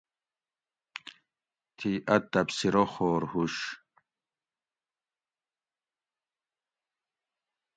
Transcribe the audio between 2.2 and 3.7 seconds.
تبصرہ خور ہُوش